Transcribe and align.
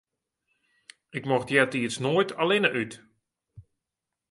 Ik 1.17 1.23
mocht 1.29 1.49
eartiids 1.55 1.97
noait 2.03 2.35
allinne 2.41 2.69
út. 2.81 2.93